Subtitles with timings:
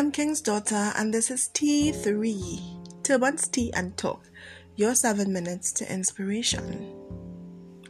[0.00, 4.30] I'm King's daughter, and this is T3 Turbans Tea and Talk,
[4.74, 6.90] your seven minutes to inspiration.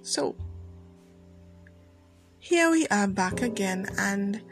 [0.03, 0.35] So,
[2.41, 4.43] here we are back again, and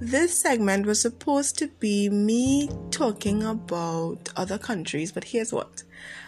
[0.00, 5.82] this segment was supposed to be me talking about other countries, but here's what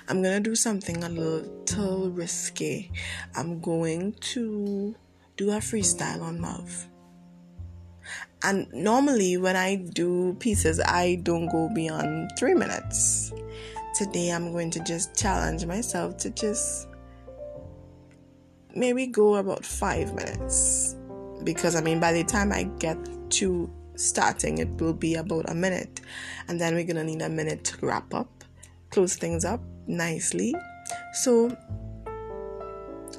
[0.09, 2.91] I'm gonna do something a little risky.
[3.37, 4.97] I'm going to
[5.37, 6.89] do a freestyle on love.
[8.43, 13.33] And normally, when I do pieces, I don't go beyond three minutes.
[13.97, 16.89] Today, I'm going to just challenge myself to just
[18.75, 20.97] maybe go about five minutes.
[21.43, 22.99] Because I mean, by the time I get
[23.31, 26.01] to starting, it will be about a minute.
[26.47, 28.45] And then we're gonna need a minute to wrap up,
[28.91, 30.55] close things up nicely.
[31.13, 31.57] So,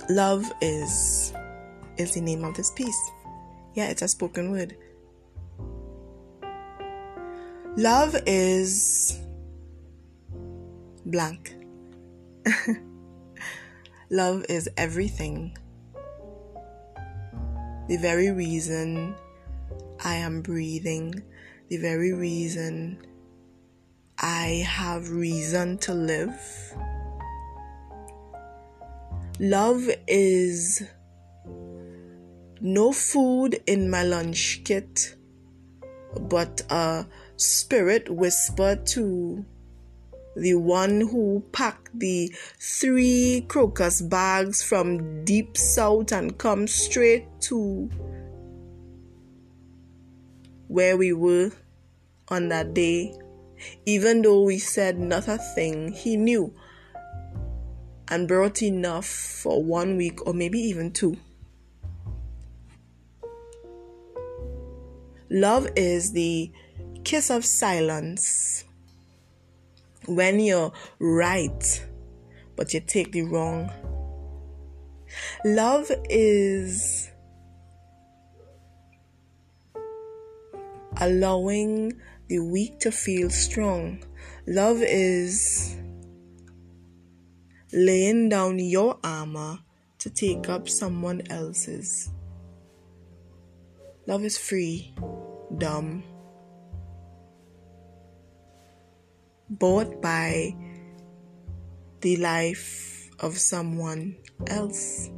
[0.09, 1.33] love is
[1.97, 3.11] is the name of this piece.
[3.73, 4.75] Yeah, it's a spoken word.
[7.79, 9.17] Love is
[11.05, 11.55] blank.
[14.09, 15.57] Love is everything.
[17.87, 19.15] The very reason
[20.03, 21.23] I am breathing,
[21.69, 23.01] the very reason
[24.17, 26.73] I have reason to live.
[29.39, 30.83] Love is
[32.59, 35.15] no food in my lunch kit,
[36.19, 37.05] but a
[37.39, 39.45] spirit whisper to
[40.35, 47.89] the one who packed the three crocus bags from deep south and come straight to
[50.67, 51.51] where we were
[52.27, 53.13] on that day.
[53.85, 56.53] Even though we said not a thing, he knew
[58.09, 61.17] and brought enough for one week or maybe even two.
[65.29, 66.51] Love is the
[67.03, 68.63] kiss of silence
[70.05, 71.85] when you're right,
[72.55, 73.71] but you take the wrong.
[75.45, 77.09] Love is
[80.97, 81.93] allowing
[82.27, 84.03] the weak to feel strong.
[84.47, 85.77] Love is
[87.71, 89.59] laying down your armor
[89.99, 92.09] to take up someone else's.
[94.07, 94.93] Love is free,
[95.57, 96.03] dumb,
[99.49, 100.55] bought by
[102.01, 104.15] the life of someone
[104.47, 105.09] else.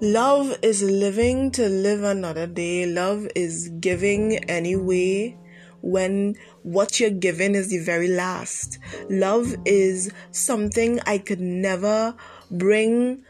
[0.00, 2.84] Love is living to live another day.
[2.84, 5.36] Love is giving anyway
[5.80, 8.78] when what you're given is the very last.
[9.08, 12.14] Love is something I could never
[12.50, 13.22] bring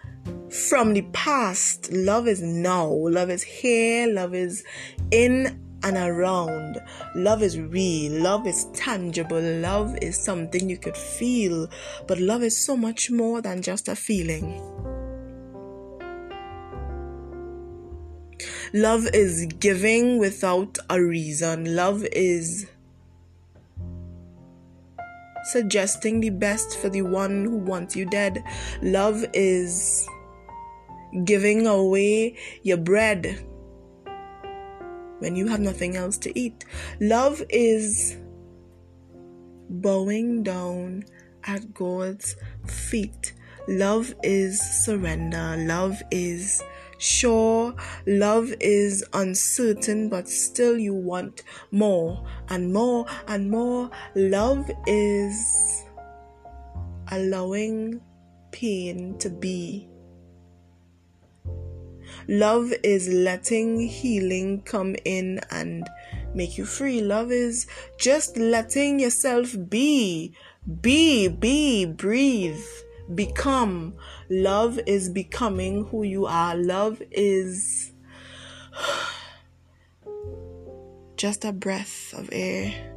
[0.51, 1.93] from the past.
[1.93, 2.87] Love is now.
[2.89, 4.07] Love is here.
[4.07, 4.65] Love is
[5.11, 6.81] in and around.
[7.15, 8.21] Love is real.
[8.23, 9.41] Love is tangible.
[9.41, 11.69] Love is something you could feel.
[12.09, 14.61] But love is so much more than just a feeling.
[18.73, 21.77] Love is giving without a reason.
[21.77, 22.67] Love is
[25.45, 28.43] suggesting the best for the one who wants you dead.
[28.83, 30.09] Love is
[31.25, 33.47] giving away your bread
[35.25, 36.67] when you have nothing else to eat.
[37.01, 38.19] Love is
[39.71, 41.03] bowing down
[41.45, 42.37] at God's
[42.67, 43.33] feet.
[43.67, 45.57] Love is surrender.
[45.59, 46.63] Love is
[46.99, 47.75] sure.
[48.07, 53.91] Love is uncertain, but still you want more and more and more.
[54.15, 55.85] Love is
[57.11, 57.99] allowing
[58.53, 59.89] pain to be
[62.29, 65.89] Love is letting healing come in and
[66.35, 67.01] make you free.
[67.01, 67.67] Love is
[67.99, 70.35] just letting yourself be,
[70.81, 72.65] be, be, breathe,
[73.15, 73.95] become.
[74.31, 76.57] Love is becoming who you are.
[76.57, 77.93] Love is
[81.17, 82.94] just a breath of air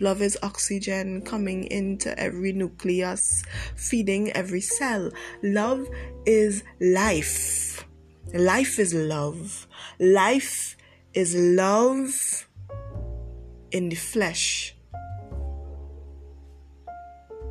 [0.00, 3.42] Love is oxygen coming into every nucleus,
[3.74, 5.10] feeding every cell.
[5.42, 5.88] Love
[6.24, 7.84] is life.
[8.32, 9.66] Life is love.
[9.98, 10.76] Life
[11.14, 12.46] is love
[13.72, 14.76] in the flesh.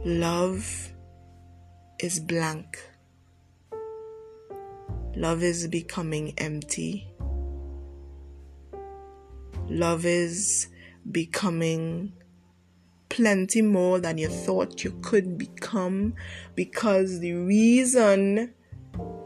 [0.06, 0.94] Love
[2.00, 2.78] is blank.
[5.16, 7.12] Love is becoming empty.
[9.68, 10.68] Love is
[11.12, 12.14] becoming
[13.18, 16.14] plenty more than you thought you could become
[16.54, 18.54] because the reason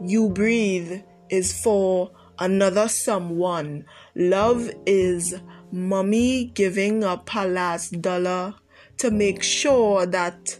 [0.02, 3.84] you breathe is for another someone.
[4.14, 5.34] Love is
[5.70, 8.54] mommy giving up her last dollar
[8.96, 10.58] to make sure that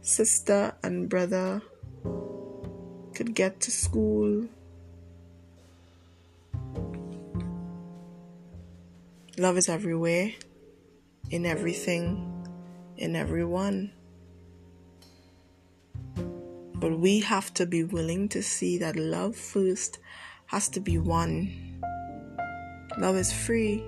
[0.00, 1.60] sister and brother
[3.14, 4.48] could get to school.
[9.36, 10.32] Love is everywhere,
[11.30, 12.46] in everything,
[12.96, 13.92] in everyone.
[16.74, 19.98] But we have to be willing to see that love first
[20.46, 21.80] has to be one.
[22.98, 23.84] Love is free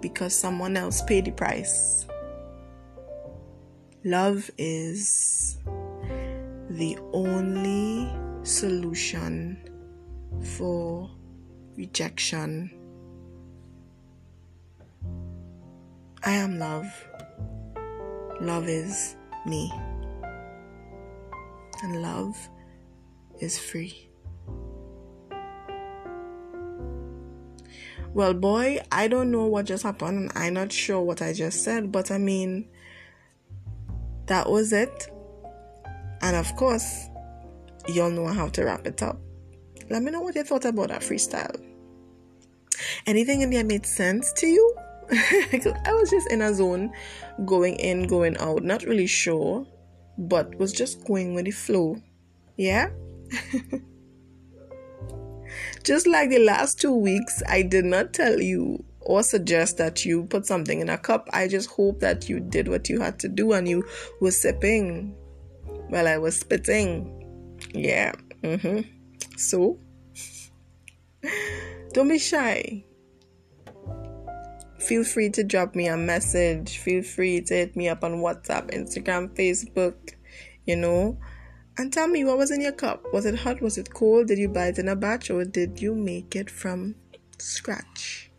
[0.00, 2.06] because someone else paid the price.
[4.04, 5.58] Love is
[6.70, 8.10] the only
[8.44, 9.58] solution
[10.56, 11.10] for
[11.76, 12.79] rejection.
[16.22, 16.86] I am love.
[18.40, 19.72] Love is me
[21.82, 22.36] and love
[23.40, 24.08] is free.
[28.12, 30.18] Well, boy, I don't know what just happened.
[30.18, 32.68] and I'm not sure what I just said, but I mean,
[34.26, 35.08] that was it.
[36.20, 37.08] And of course,
[37.88, 39.18] y'all know how to wrap it up.
[39.88, 41.64] Let me know what you thought about that freestyle.
[43.06, 44.76] Anything in there made sense to you?
[45.12, 46.92] I was just in a zone,
[47.44, 49.66] going in, going out, not really sure
[50.20, 51.96] but was just going with the flow.
[52.56, 52.90] Yeah?
[55.82, 60.24] just like the last two weeks, I did not tell you or suggest that you
[60.24, 61.28] put something in a cup.
[61.32, 63.82] I just hope that you did what you had to do and you
[64.20, 65.16] were sipping
[65.88, 67.56] while I was spitting.
[67.72, 68.12] Yeah.
[68.42, 68.80] Mm-hmm.
[69.38, 69.78] So,
[71.94, 72.84] don't be shy
[74.80, 76.78] feel free to drop me a message.
[76.78, 80.14] Feel free to hit me up on WhatsApp, Instagram, Facebook,
[80.66, 81.18] you know.
[81.78, 83.04] And tell me what was in your cup.
[83.12, 83.62] Was it hot?
[83.62, 84.28] Was it cold?
[84.28, 86.94] Did you buy it in a batch or did you make it from
[87.38, 88.30] scratch?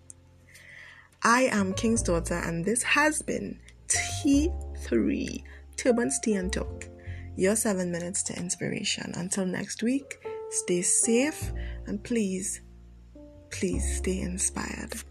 [1.24, 5.44] I am King's daughter, and this has been T3
[5.78, 6.88] Turbans Tea and Talk.
[7.36, 9.14] Your seven minutes to inspiration.
[9.16, 11.52] Until next week, stay safe
[11.86, 12.62] and please,
[13.52, 15.04] please stay inspired.